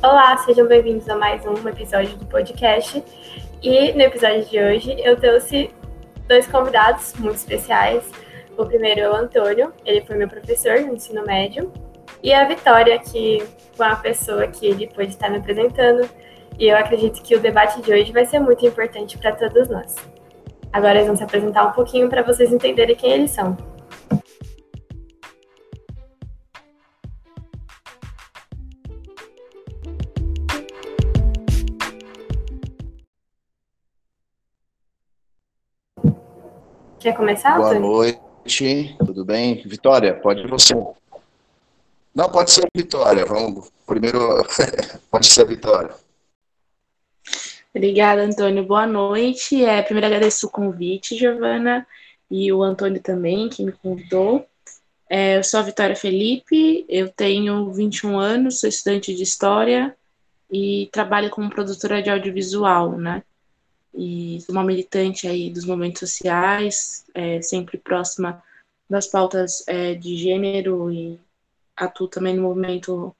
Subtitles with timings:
[0.00, 3.02] Olá, sejam bem-vindos a mais um episódio do podcast.
[3.60, 5.74] E no episódio de hoje eu trouxe
[6.28, 8.08] dois convidados muito especiais.
[8.56, 11.72] O primeiro é o Antônio, ele foi meu professor no ensino médio,
[12.22, 13.42] e a Vitória, que
[13.72, 16.08] foi uma pessoa que ele pôde estar me apresentando.
[16.56, 19.96] E eu acredito que o debate de hoje vai ser muito importante para todos nós.
[20.72, 23.56] Agora eles vão se apresentar um pouquinho para vocês entenderem quem eles são.
[37.08, 37.56] Quer começar?
[37.56, 39.62] Boa noite, tudo bem?
[39.64, 40.74] Vitória, pode você.
[42.14, 43.24] Não, pode ser a Vitória.
[43.24, 44.44] Vamos primeiro.
[45.10, 45.94] pode ser a Vitória.
[47.74, 48.62] Obrigada, Antônio.
[48.62, 49.64] Boa noite.
[49.64, 51.86] É, primeiro agradeço o convite, Giovana,
[52.30, 54.46] e o Antônio também, que me convidou.
[55.08, 59.96] É, eu sou a Vitória Felipe, eu tenho 21 anos, sou estudante de História
[60.52, 63.22] e trabalho como produtora de audiovisual, né?
[63.94, 68.42] E sou uma militante aí dos movimentos sociais, é, sempre próxima
[68.88, 71.18] das pautas é, de gênero e
[71.76, 73.14] atuo também no movimento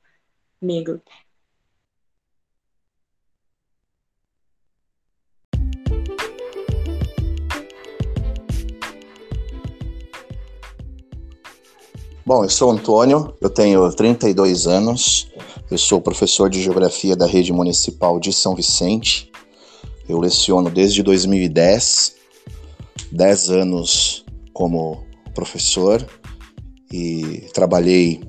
[0.61, 1.01] negro.
[12.29, 15.33] Bom, eu sou Antônio, eu tenho 32 anos,
[15.71, 19.28] eu sou professor de Geografia da Rede Municipal de São Vicente.
[20.09, 22.15] Eu leciono desde 2010,
[23.13, 26.05] 10 anos como professor
[26.91, 28.21] e trabalhei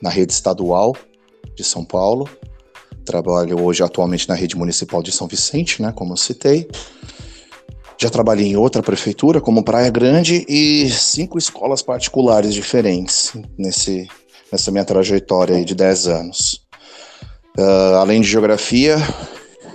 [0.00, 0.94] na rede estadual
[1.56, 2.28] de São Paulo.
[3.04, 6.68] Trabalho hoje atualmente na rede municipal de São Vicente, né, como eu citei.
[7.98, 14.06] Já trabalhei em outra prefeitura, como Praia Grande, e cinco escolas particulares diferentes nesse,
[14.52, 16.66] nessa minha trajetória de 10 anos.
[17.58, 18.98] Uh, além de geografia,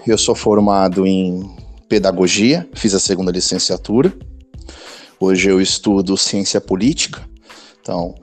[0.06, 1.50] eu sou formado em
[1.88, 4.13] pedagogia, fiz a segunda licenciatura.
[5.19, 7.22] Hoje eu estudo ciência política,
[7.79, 8.16] então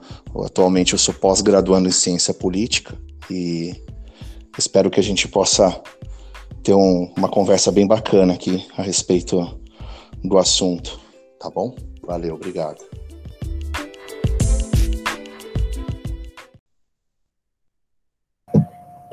[0.43, 2.97] atualmente eu sou pós-graduando em ciência política
[3.29, 3.73] e
[4.57, 5.81] espero que a gente possa
[6.61, 9.59] ter um, uma conversa bem bacana aqui a respeito
[10.23, 10.99] do assunto,
[11.39, 11.73] tá bom?
[12.03, 12.79] Valeu, obrigado.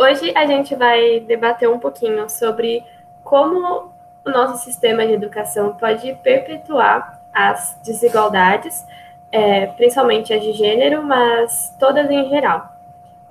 [0.07, 2.85] Hoje a gente vai debater um pouquinho sobre
[3.25, 3.91] como
[4.25, 8.87] o nosso sistema de educação pode perpetuar as desigualdades,
[9.33, 12.71] é, principalmente as de gênero, mas todas em geral.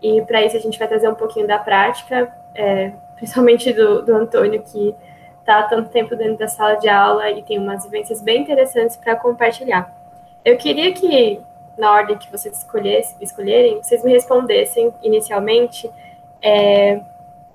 [0.02, 4.14] E para isso a gente vai trazer um pouquinho da prática, é, principalmente do, do
[4.14, 4.94] Antônio, que
[5.40, 9.16] está tanto tempo dentro da sala de aula e tem umas vivências bem interessantes para
[9.16, 9.96] compartilhar.
[10.44, 11.40] Eu queria que,
[11.78, 12.68] na ordem que vocês
[13.22, 15.90] escolherem, vocês me respondessem inicialmente,
[16.46, 17.02] é,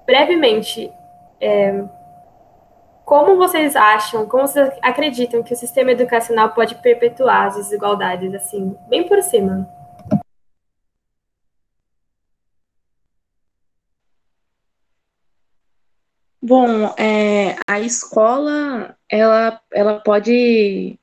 [0.05, 0.93] brevemente,
[1.41, 1.85] é,
[3.05, 8.77] como vocês acham, como vocês acreditam que o sistema educacional pode perpetuar as desigualdades, assim,
[8.89, 9.69] bem por cima?
[16.43, 20.99] Bom, é, a escola, ela, ela pode.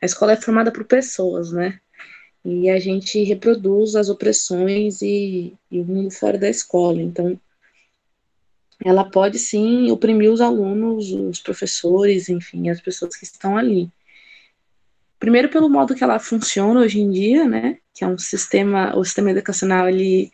[0.00, 1.80] A escola é formada por pessoas, né?
[2.48, 7.02] E a gente reproduz as opressões e, e o mundo fora da escola.
[7.02, 7.36] Então,
[8.84, 13.90] ela pode sim oprimir os alunos, os professores, enfim, as pessoas que estão ali.
[15.18, 17.78] Primeiro pelo modo que ela funciona hoje em dia, né?
[17.92, 20.30] Que é um sistema, o sistema educacional ele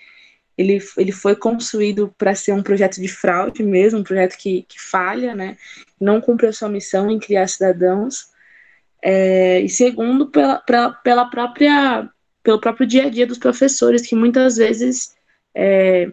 [0.56, 4.78] ele, ele foi construído para ser um projeto de fraude mesmo, um projeto que, que
[4.78, 5.56] falha, né?
[5.98, 8.30] Não cumpre a sua missão em criar cidadãos.
[9.02, 10.58] É, e segundo, pela,
[11.02, 12.08] pela, própria,
[12.42, 15.14] pelo próprio dia a dia dos professores, que muitas vezes
[15.54, 16.10] é,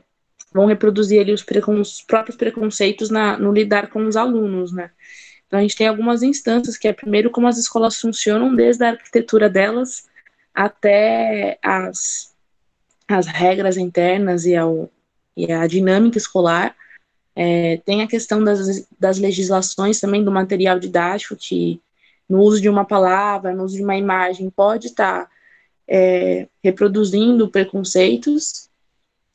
[0.52, 4.92] vão reproduzir ali os, precon, os próprios preconceitos na, no lidar com os alunos, né?
[5.46, 8.92] Então, a gente tem algumas instâncias, que é primeiro como as escolas funcionam, desde a
[8.92, 10.08] arquitetura delas
[10.54, 12.30] até as
[13.10, 14.90] as regras internas e, ao,
[15.36, 16.76] e a dinâmica escolar.
[17.36, 21.82] É, tem a questão das, das legislações também do material didático, que
[22.30, 25.32] no uso de uma palavra, no uso de uma imagem, pode estar tá,
[25.88, 28.70] é, reproduzindo preconceitos,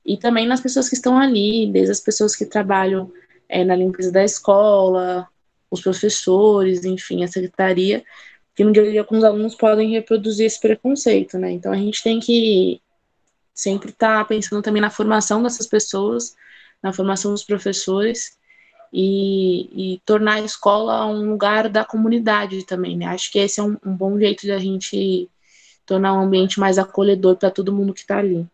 [0.06, 3.10] e também nas pessoas que estão ali, desde as pessoas que trabalham
[3.48, 5.26] é, na limpeza da escola,
[5.70, 8.04] os professores, enfim, a secretaria,
[8.54, 11.50] que no dia a dia com os alunos podem reproduzir esse preconceito, né?
[11.50, 12.80] Então a gente tem que
[13.52, 16.36] sempre estar tá pensando também na formação dessas pessoas,
[16.82, 18.36] na formação dos professores
[18.96, 23.06] e, e, tornar a escola um lugar da comunidade também, né?
[23.06, 25.28] Acho que esse é um, um bom jeito de a gente
[25.84, 28.46] tornar um ambiente mais acolhedor para todo mundo que está ali.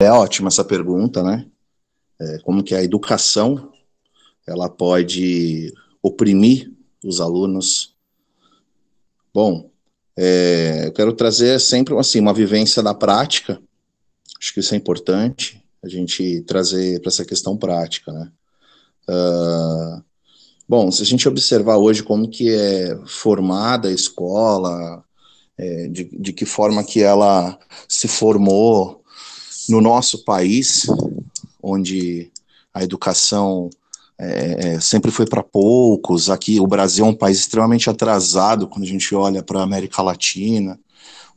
[0.00, 1.46] É ótima essa pergunta, né?
[2.22, 3.72] é, como que a educação
[4.46, 5.72] ela pode
[6.02, 6.72] oprimir
[7.04, 7.96] os alunos.
[9.34, 9.70] Bom,
[10.16, 13.60] é, eu quero trazer sempre assim uma vivência da prática.
[14.40, 18.30] Acho que isso é importante a gente trazer para essa questão prática, né?
[19.08, 20.02] Uh,
[20.68, 25.04] bom, se a gente observar hoje como que é formada a escola,
[25.58, 27.58] é, de, de que forma que ela
[27.88, 29.02] se formou
[29.68, 30.86] no nosso país,
[31.62, 32.30] onde
[32.74, 33.70] a educação
[34.18, 36.30] é, é sempre foi para poucos.
[36.30, 40.02] Aqui, o Brasil é um país extremamente atrasado quando a gente olha para a América
[40.02, 40.78] Latina,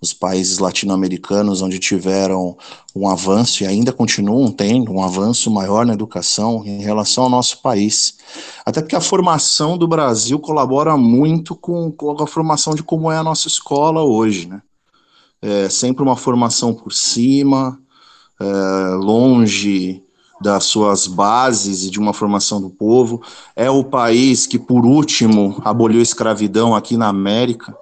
[0.01, 2.57] os países latino-americanos, onde tiveram
[2.95, 7.61] um avanço e ainda continuam tendo um avanço maior na educação em relação ao nosso
[7.61, 8.17] país.
[8.65, 13.17] Até porque a formação do Brasil colabora muito com, com a formação de como é
[13.17, 14.61] a nossa escola hoje, né?
[15.41, 17.79] É sempre uma formação por cima,
[18.39, 18.45] é,
[18.95, 20.01] longe
[20.41, 23.21] das suas bases e de uma formação do povo.
[23.55, 27.75] É o país que, por último, aboliu a escravidão aqui na América.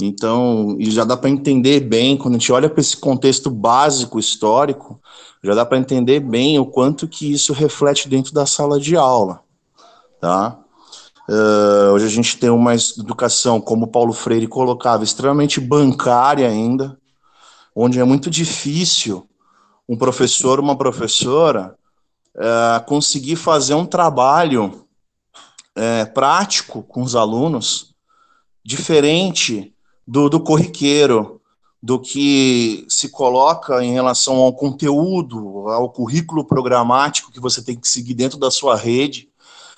[0.00, 4.18] Então, e já dá para entender bem, quando a gente olha para esse contexto básico
[4.18, 5.00] histórico,
[5.42, 9.40] já dá para entender bem o quanto que isso reflete dentro da sala de aula.
[10.20, 10.58] Tá?
[11.28, 16.98] Uh, hoje a gente tem uma educação, como Paulo Freire colocava, extremamente bancária ainda,
[17.74, 19.28] onde é muito difícil
[19.88, 21.76] um professor, uma professora,
[22.36, 24.86] é, conseguir fazer um trabalho
[25.74, 27.94] é, prático com os alunos,
[28.64, 29.73] diferente
[30.06, 31.40] do, do corriqueiro,
[31.82, 37.88] do que se coloca em relação ao conteúdo, ao currículo programático que você tem que
[37.88, 39.28] seguir dentro da sua rede,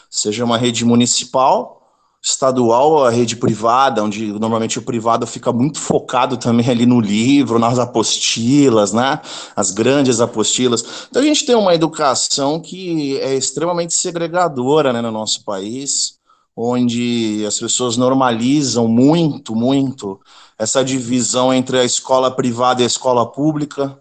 [0.08, 1.76] seja uma rede municipal
[2.22, 7.58] estadual, a rede privada, onde normalmente o privado fica muito focado também ali no livro,
[7.58, 9.20] nas apostilas, né?
[9.54, 11.06] As grandes apostilas.
[11.08, 16.15] Então a gente tem uma educação que é extremamente segregadora né, no nosso país,
[16.56, 20.18] onde as pessoas normalizam muito, muito
[20.58, 23.98] essa divisão entre a escola privada e a escola pública,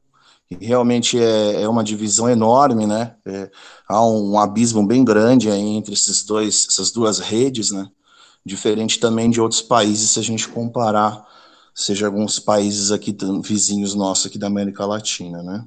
[0.48, 3.16] que realmente é, é uma divisão enorme, né?
[3.26, 3.52] É,
[3.90, 7.90] há um abismo bem grande entre esses dois, essas duas redes, né?
[8.46, 11.26] diferente também de outros países, se a gente comparar,
[11.74, 15.66] seja alguns países aqui vizinhos nossos aqui da América Latina, né?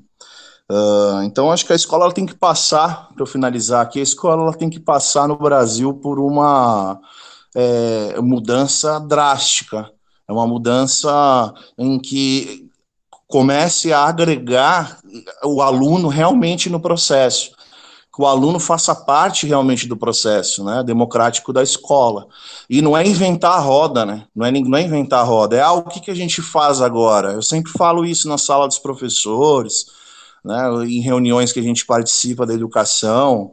[0.71, 4.03] Uh, então, acho que a escola ela tem que passar, para eu finalizar aqui, a
[4.03, 7.01] escola ela tem que passar no Brasil por uma
[7.55, 9.91] é, mudança drástica,
[10.29, 12.69] é uma mudança em que
[13.27, 14.99] comece a agregar
[15.45, 17.53] o aluno realmente no processo
[18.19, 22.27] que o aluno faça parte realmente do processo né, democrático da escola.
[22.69, 24.25] E não é inventar a roda, né?
[24.35, 26.81] Não é, não é inventar a roda, é ah, o que, que a gente faz
[26.81, 27.35] agora?
[27.35, 29.87] Eu sempre falo isso na sala dos professores,
[30.45, 33.53] né, em reuniões que a gente participa da educação,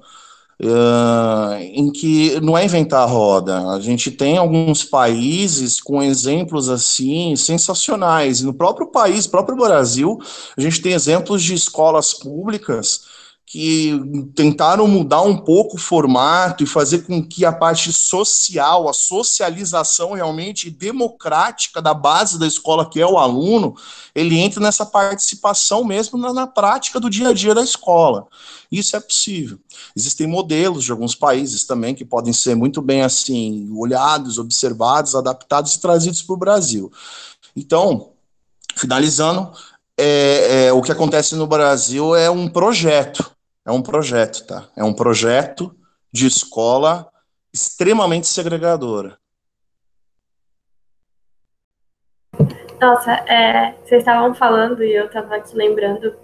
[0.62, 3.72] uh, em que não é inventar a roda.
[3.72, 8.42] A gente tem alguns países com exemplos assim sensacionais.
[8.42, 10.20] No próprio país, próprio Brasil,
[10.58, 13.02] a gente tem exemplos de escolas públicas
[13.48, 13.94] que
[14.34, 20.14] tentaram mudar um pouco o formato e fazer com que a parte social, a socialização
[20.14, 23.76] realmente democrática da base da escola, que é o aluno,
[24.16, 28.28] ele entre nessa participação mesmo na, na prática do dia a dia da escola.
[28.72, 29.60] Isso é possível.
[29.96, 35.76] Existem modelos de alguns países também que podem ser muito bem assim olhados, observados, adaptados
[35.76, 36.92] e trazidos para o Brasil.
[37.56, 38.10] Então,
[38.76, 39.52] finalizando,
[39.96, 43.35] é, é, o que acontece no Brasil é um projeto
[43.66, 44.70] é um projeto, tá?
[44.78, 45.76] É um projeto
[46.12, 47.10] de escola
[47.52, 49.18] extremamente segregadora.
[52.80, 56.16] Nossa, é, vocês estavam falando e eu estava aqui lembrando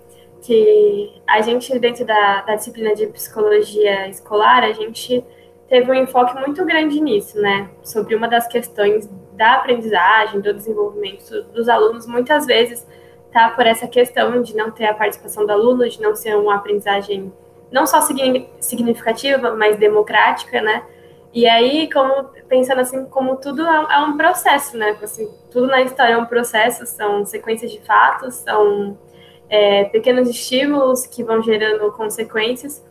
[0.41, 5.23] que a gente, dentro da, da, disciplina de psicologia escolar, a gente
[5.69, 7.69] teve um enfoque muito grande nisso, né?
[7.83, 12.85] Sobre uma das questões da aprendizagem, do desenvolvimento dos alunos, muitas vezes
[13.31, 16.55] tá por essa questão de não ter a participação do aluno, de não ser uma
[16.55, 17.31] aprendizagem
[17.71, 18.01] não só
[18.59, 20.83] significativa, mas democrática, né?
[21.33, 24.97] E aí, como pensando assim, como tudo é, é um processo, né?
[25.01, 28.97] Assim, tudo na história é um processo, são sequências de fatos, são
[29.49, 32.85] é, pequenos estímulos que vão gerando consequências.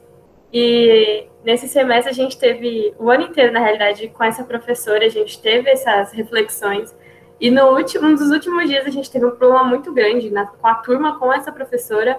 [0.53, 5.11] E nesse semestre a gente teve o ano inteiro, na realidade, com essa professora, a
[5.11, 6.95] gente teve essas reflexões
[7.41, 10.47] e no último, um dos últimos dias a gente teve um problema muito grande na,
[10.47, 12.19] com a turma, com essa professora,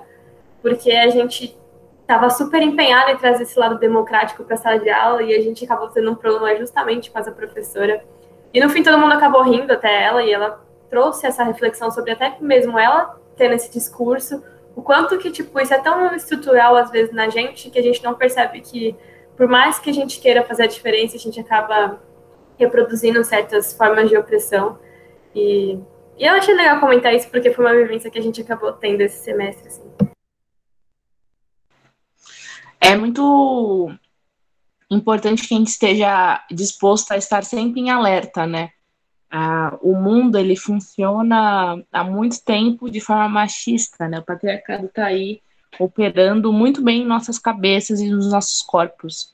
[0.62, 1.58] porque a gente
[2.02, 5.42] estava super empenhada em trazer esse lado democrático para a sala de aula e a
[5.42, 8.04] gente acabou tendo um problema justamente com essa professora.
[8.54, 10.60] E no fim todo mundo acabou rindo até ela e ela
[10.90, 14.44] trouxe essa reflexão sobre até mesmo ela tendo esse discurso,
[14.76, 18.04] o quanto que, tipo, isso é tão estrutural, às vezes, na gente, que a gente
[18.04, 18.96] não percebe que,
[19.36, 22.00] por mais que a gente queira fazer a diferença, a gente acaba
[22.58, 24.78] reproduzindo certas formas de opressão.
[25.36, 25.80] E,
[26.18, 29.02] e eu achei legal comentar isso, porque foi uma vivência que a gente acabou tendo
[29.02, 29.84] esse semestre, assim.
[32.80, 33.92] É muito
[34.90, 38.72] importante que a gente esteja disposto a estar sempre em alerta, né?
[39.30, 44.20] Ah, o mundo ele funciona há muito tempo de forma machista, né?
[44.20, 45.42] O patriarcado está aí
[45.80, 49.32] operando muito bem em nossas cabeças e nos nossos corpos.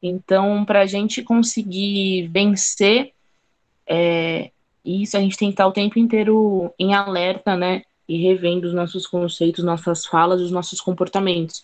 [0.00, 3.12] Então, para a gente conseguir vencer
[3.86, 4.52] é,
[4.84, 7.82] isso, a gente tem que estar o tempo inteiro em alerta, né?
[8.08, 11.62] E revendo os nossos conceitos, nossas falas, os nossos comportamentos.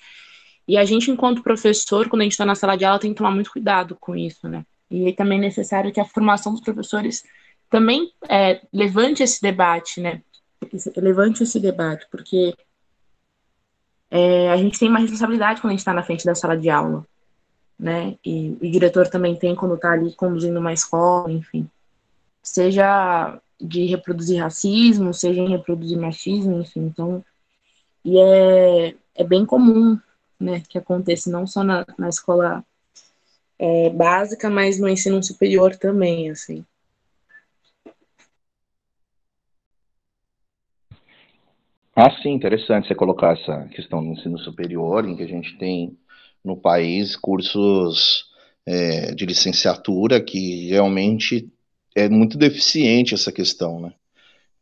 [0.69, 3.17] E a gente, enquanto professor, quando a gente está na sala de aula, tem que
[3.17, 4.65] tomar muito cuidado com isso, né?
[4.91, 7.25] E também é necessário que a formação dos professores
[7.71, 10.23] também é, levante esse debate, né?
[10.97, 12.55] Levante esse debate, porque
[14.11, 16.71] é, a gente tem uma responsabilidade quando a gente está na frente da sala de
[16.71, 17.05] aula,
[17.79, 18.17] né?
[18.25, 21.69] E o diretor também tem quando está ali conduzindo uma escola, enfim.
[22.47, 26.87] Seja de reproduzir racismo, seja em reproduzir machismo, enfim.
[26.87, 27.25] Então,
[28.05, 29.99] e é, é bem comum,
[30.38, 32.65] né, que aconteça não só na, na escola
[33.59, 36.65] é, básica, mas no ensino superior também, assim.
[41.97, 45.99] Ah, sim, interessante você colocar essa questão do ensino superior, em que a gente tem
[46.45, 48.26] no país cursos
[48.65, 51.50] é, de licenciatura que realmente
[51.97, 53.93] é muito deficiente essa questão, né?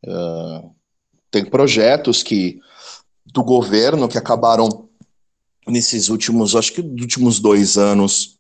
[0.07, 0.71] Uh,
[1.31, 2.61] tem projetos que
[3.27, 4.89] do governo que acabaram
[5.67, 8.39] nesses últimos, acho que últimos dois anos,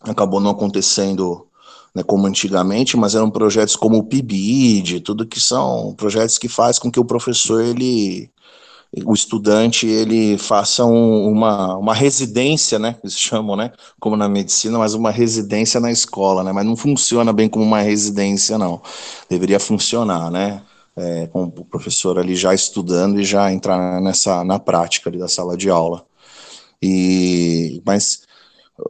[0.00, 1.46] acabou não acontecendo
[1.94, 6.78] né, como antigamente, mas eram projetos como o PIBID, tudo que são projetos que faz
[6.78, 8.28] com que o professor, ele,
[9.04, 14.78] o estudante, ele faça um, uma, uma residência, né, eles chamam, né, como na medicina,
[14.78, 18.82] mas uma residência na escola, né, mas não funciona bem como uma residência, não.
[19.28, 20.62] Deveria funcionar, né,
[20.96, 25.28] é, com o professor ali já estudando e já entrar nessa, na prática ali da
[25.28, 26.04] sala de aula.
[26.82, 28.22] E, mas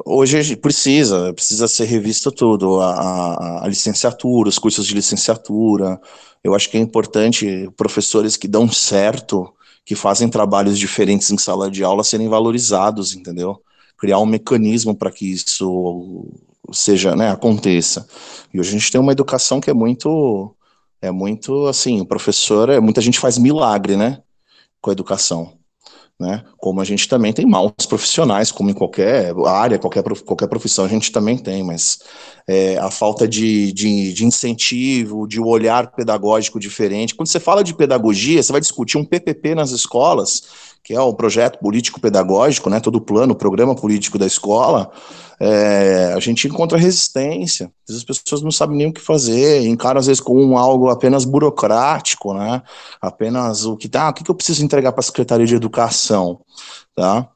[0.07, 6.01] hoje precisa, precisa ser revisto tudo, a, a, a, licenciatura, os cursos de licenciatura.
[6.43, 9.53] Eu acho que é importante professores que dão certo,
[9.85, 13.61] que fazem trabalhos diferentes em sala de aula, serem valorizados, entendeu?
[13.99, 16.29] Criar um mecanismo para que isso
[16.73, 18.07] seja, né, aconteça.
[18.53, 20.55] E hoje a gente tem uma educação que é muito,
[21.03, 24.23] é muito assim, o professor, é, muita gente faz milagre, né,
[24.81, 25.55] com a educação.
[26.19, 26.45] Né?
[26.59, 30.89] Como a gente também tem maus profissionais, como em qualquer área, qualquer, qualquer profissão a
[30.89, 32.01] gente também tem, mas
[32.47, 37.15] é, a falta de, de, de, incentivo, de um olhar pedagógico diferente.
[37.15, 40.43] Quando você fala de pedagogia, você vai discutir um PPP nas escolas,
[40.83, 44.91] que é o projeto político-pedagógico, né, todo o plano, o programa político da escola,
[45.39, 47.73] é, a gente encontra resistência.
[47.89, 51.25] As pessoas não sabem nem o que fazer, encaram às vezes com um algo apenas
[51.25, 52.63] burocrático, né?
[53.01, 56.41] Apenas o que tá, o que eu preciso entregar para a Secretaria de Educação,
[56.95, 57.29] tá?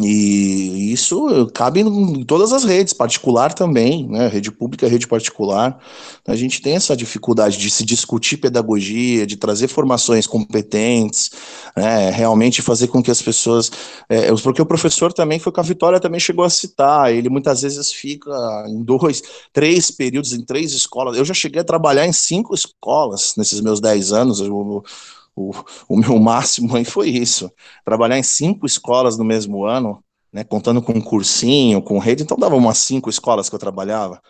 [0.00, 4.28] E isso cabe em todas as redes, particular também, né?
[4.28, 5.78] Rede pública, rede particular.
[6.26, 11.30] A gente tem essa dificuldade de se discutir pedagogia, de trazer formações competentes,
[11.76, 12.10] né?
[12.10, 13.70] realmente fazer com que as pessoas.
[14.08, 17.62] É, porque o professor também foi que a Vitória também chegou a citar, ele muitas
[17.62, 18.30] vezes fica
[18.68, 21.16] em dois, três períodos, em três escolas.
[21.16, 24.40] Eu já cheguei a trabalhar em cinco escolas nesses meus dez anos.
[24.40, 24.84] Eu,
[25.38, 25.52] o,
[25.88, 27.50] o meu máximo aí foi isso.
[27.84, 30.02] Trabalhar em cinco escolas no mesmo ano,
[30.32, 34.20] né, contando com um cursinho, com rede, então dava umas cinco escolas que eu trabalhava.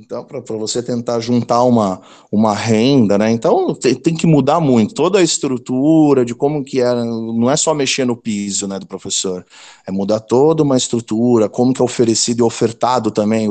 [0.00, 2.00] Então, para você tentar juntar uma,
[2.30, 3.32] uma renda, né?
[3.32, 7.56] Então tem, tem, que mudar muito toda a estrutura de como que é, não é
[7.56, 9.44] só mexer no piso, né, do professor,
[9.84, 13.50] é mudar toda uma estrutura, como que é oferecido e ofertado também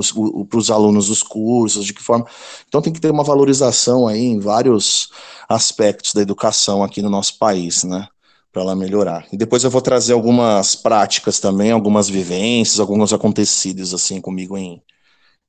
[0.50, 2.26] para os alunos os cursos, de que forma.
[2.66, 5.10] Então tem que ter uma valorização aí em vários
[5.50, 8.08] aspectos da educação aqui no nosso país, né?
[8.54, 9.28] Para ela melhorar.
[9.34, 14.82] E depois eu vou trazer algumas práticas também, algumas vivências, alguns acontecidos assim comigo em,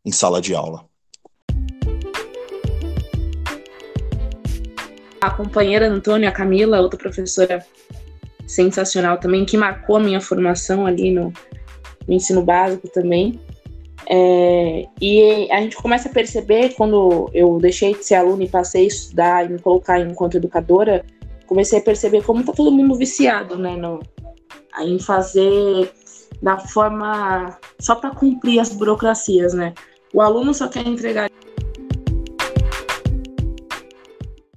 [0.05, 0.85] em sala de aula.
[5.21, 7.65] A companheira Antônia, a Camila, outra professora
[8.47, 11.33] sensacional também, que marcou a minha formação ali no,
[12.07, 13.41] no ensino básico também.
[14.11, 18.85] É, e a gente começa a perceber, quando eu deixei de ser aluna e passei
[18.85, 21.05] a estudar e me colocar enquanto educadora,
[21.47, 24.01] comecei a perceber como tá todo mundo viciado, né, no,
[24.81, 25.93] em fazer
[26.43, 29.75] da forma só para cumprir as burocracias, né?
[30.13, 31.29] O aluno só quer entregar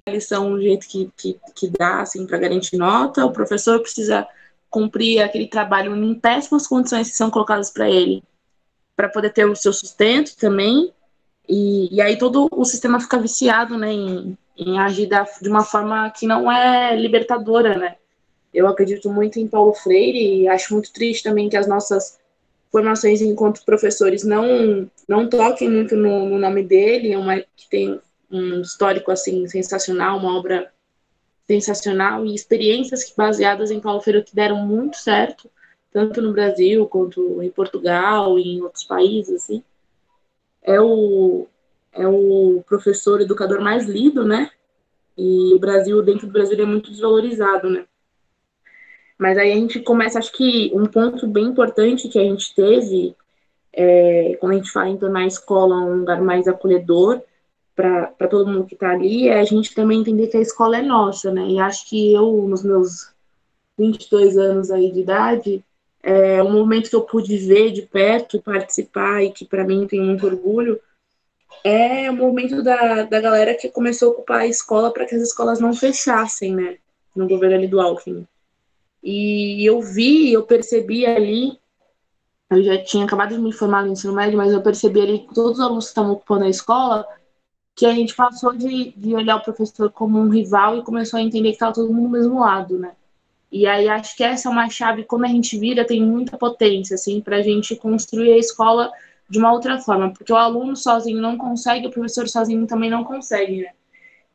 [0.06, 4.26] a lição do jeito que, que, que dá, assim, para garantir nota, o professor precisa
[4.70, 8.22] cumprir aquele trabalho em péssimas condições que são colocadas para ele,
[8.96, 10.92] para poder ter o seu sustento também,
[11.48, 15.64] e, e aí todo o sistema fica viciado, né, em, em agir da, de uma
[15.64, 17.96] forma que não é libertadora, né.
[18.52, 22.18] Eu acredito muito em Paulo Freire e acho muito triste também que as nossas
[22.70, 28.00] formações enquanto professores não não toquem muito no, no nome dele, é uma que tem
[28.30, 30.72] um histórico assim sensacional, uma obra
[31.46, 35.50] sensacional e experiências baseadas em Paulo Freire que deram muito certo,
[35.92, 39.62] tanto no Brasil quanto em Portugal e em outros países assim.
[40.62, 41.46] É o
[41.92, 44.50] é o professor educador mais lido, né?
[45.16, 47.84] E o Brasil, dentro do Brasil, é muito desvalorizado, né?
[49.22, 53.14] Mas aí a gente começa, acho que um ponto bem importante que a gente teve,
[53.72, 57.22] é, quando a gente fala em tornar a escola um lugar mais acolhedor
[57.76, 60.82] para todo mundo que está ali, é a gente também entender que a escola é
[60.82, 61.46] nossa, né?
[61.46, 63.12] E acho que eu, nos meus
[63.78, 65.64] 22 anos aí de idade,
[66.02, 70.00] é um momento que eu pude ver de perto, participar e que para mim tem
[70.00, 70.80] muito orgulho,
[71.62, 75.22] é o momento da, da galera que começou a ocupar a escola para que as
[75.22, 76.78] escolas não fechassem, né?
[77.14, 78.26] No governo ali do Alckmin.
[79.02, 81.58] E eu vi, eu percebi ali,
[82.50, 85.34] eu já tinha acabado de me formar no ensino médio, mas eu percebi ali que
[85.34, 87.06] todos os alunos que estavam ocupando a escola,
[87.74, 91.22] que a gente passou de, de olhar o professor como um rival e começou a
[91.22, 92.92] entender que estava todo mundo do mesmo lado, né?
[93.50, 96.94] E aí acho que essa é uma chave, quando a gente vira, tem muita potência,
[96.94, 98.90] assim, para a gente construir a escola
[99.28, 103.04] de uma outra forma, porque o aluno sozinho não consegue, o professor sozinho também não
[103.04, 103.70] consegue, né?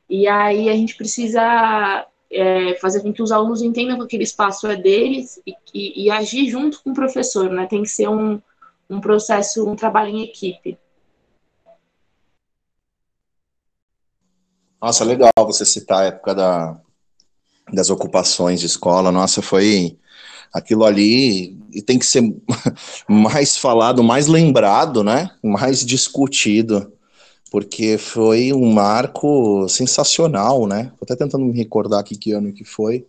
[0.10, 4.68] E aí a gente precisa é, fazer com que os alunos entendam que aquele espaço
[4.68, 7.66] é deles e, e, e, agir junto com o professor, né?
[7.66, 8.42] Tem que ser um,
[8.90, 10.78] um processo, um trabalho em equipe.
[14.82, 16.80] Nossa, legal você citar a época da,
[17.74, 19.12] das ocupações de escola.
[19.12, 19.98] Nossa, foi
[20.54, 22.22] aquilo ali e tem que ser
[23.08, 25.32] mais falado, mais lembrado, né?
[25.42, 26.92] Mais discutido
[27.50, 30.92] porque foi um marco sensacional, né?
[30.98, 33.08] Tô até tentando me recordar aqui que ano que foi,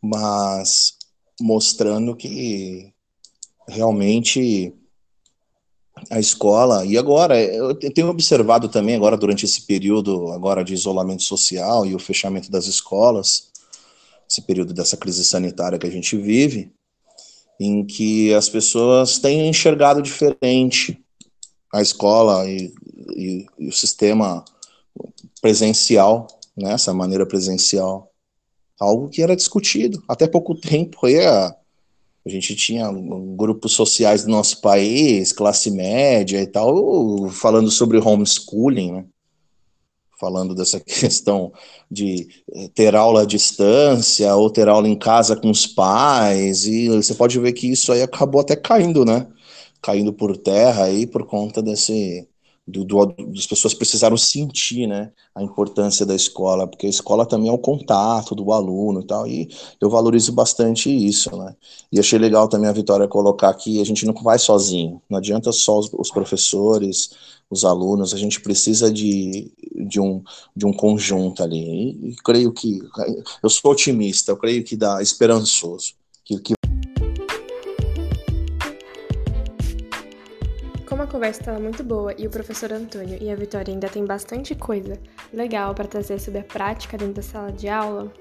[0.00, 0.96] mas
[1.40, 2.92] mostrando que
[3.66, 4.74] realmente
[6.10, 11.22] a escola e agora eu tenho observado também agora durante esse período agora de isolamento
[11.22, 13.50] social e o fechamento das escolas,
[14.28, 16.72] esse período dessa crise sanitária que a gente vive,
[17.60, 20.98] em que as pessoas têm enxergado diferente
[21.72, 22.72] a escola e
[23.10, 24.44] e, e o sistema
[25.40, 28.12] presencial, né, essa maneira presencial,
[28.78, 30.02] algo que era discutido.
[30.08, 32.88] Até pouco tempo a gente tinha
[33.36, 39.04] grupos sociais do nosso país, classe média e tal, falando sobre homeschooling, né?
[40.22, 41.52] falando dessa questão
[41.90, 46.88] de eh, ter aula à distância ou ter aula em casa com os pais, e
[46.88, 49.26] você pode ver que isso aí acabou até caindo, né?
[49.82, 52.28] Caindo por terra aí por conta desse
[52.66, 57.48] do, do, das pessoas precisaram sentir, né, a importância da escola, porque a escola também
[57.48, 59.48] é o contato do aluno e tal, e
[59.80, 61.56] eu valorizo bastante isso, né,
[61.90, 65.50] e achei legal também a Vitória colocar que a gente não vai sozinho, não adianta
[65.50, 67.10] só os, os professores,
[67.50, 70.22] os alunos, a gente precisa de, de, um,
[70.54, 72.80] de um conjunto ali, e, e creio que,
[73.42, 75.94] eu sou otimista, eu creio que dá esperançoso,
[76.24, 76.54] que, que
[81.22, 84.98] conversa estava muito boa e o professor Antônio e a Vitória ainda tem bastante coisa
[85.32, 88.12] legal para trazer sobre a prática dentro da sala de aula,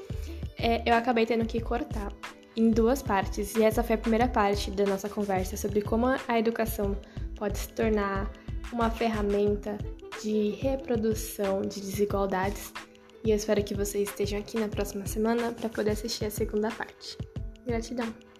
[0.55, 2.13] é, eu acabei tendo que cortar
[2.55, 3.55] em duas partes.
[3.55, 6.95] E essa foi a primeira parte da nossa conversa sobre como a educação
[7.35, 8.31] pode se tornar
[8.71, 9.79] uma ferramenta
[10.21, 12.71] de reprodução de desigualdades.
[13.25, 16.69] E eu espero que vocês estejam aqui na próxima semana para poder assistir a segunda
[16.69, 17.17] parte.
[17.65, 18.30] Gratidão!